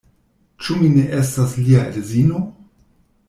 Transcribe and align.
Ĉu 0.63 0.77
mi 0.79 0.87
ne 0.93 1.03
estas 1.17 1.53
lia 1.67 1.85
edzino? 2.01 2.41